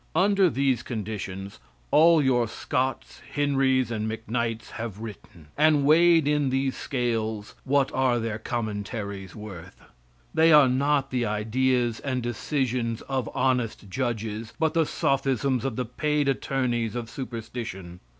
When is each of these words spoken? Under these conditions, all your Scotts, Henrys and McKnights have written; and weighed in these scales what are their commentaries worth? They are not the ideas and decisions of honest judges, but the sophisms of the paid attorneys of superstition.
Under 0.15 0.49
these 0.49 0.81
conditions, 0.81 1.59
all 1.91 2.23
your 2.23 2.47
Scotts, 2.47 3.21
Henrys 3.33 3.91
and 3.91 4.09
McKnights 4.09 4.71
have 4.71 4.97
written; 4.97 5.49
and 5.55 5.85
weighed 5.85 6.27
in 6.27 6.49
these 6.49 6.75
scales 6.75 7.53
what 7.65 7.91
are 7.91 8.17
their 8.17 8.39
commentaries 8.39 9.35
worth? 9.35 9.79
They 10.33 10.51
are 10.51 10.67
not 10.67 11.11
the 11.11 11.27
ideas 11.27 11.99
and 11.99 12.23
decisions 12.23 13.03
of 13.03 13.29
honest 13.35 13.91
judges, 13.91 14.53
but 14.57 14.73
the 14.73 14.87
sophisms 14.87 15.63
of 15.63 15.75
the 15.75 15.85
paid 15.85 16.27
attorneys 16.27 16.95
of 16.95 17.07
superstition. 17.07 17.99